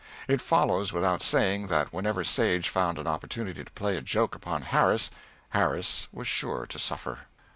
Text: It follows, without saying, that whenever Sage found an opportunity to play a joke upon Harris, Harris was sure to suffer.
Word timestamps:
It 0.27 0.41
follows, 0.41 0.91
without 0.91 1.21
saying, 1.21 1.67
that 1.67 1.93
whenever 1.93 2.23
Sage 2.23 2.69
found 2.69 2.97
an 2.97 3.05
opportunity 3.05 3.63
to 3.63 3.71
play 3.73 3.97
a 3.97 4.01
joke 4.01 4.33
upon 4.33 4.63
Harris, 4.63 5.11
Harris 5.49 6.07
was 6.11 6.27
sure 6.27 6.65
to 6.65 6.79
suffer. 6.79 7.27